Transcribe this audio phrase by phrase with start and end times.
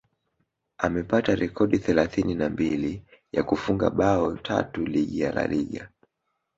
[0.77, 5.89] amepata rekodi thelathini na mbili ya kufunga bao tatu ligi ya La Liga